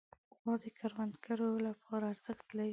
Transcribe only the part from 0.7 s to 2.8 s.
کروندګرو لپاره ارزښت لري.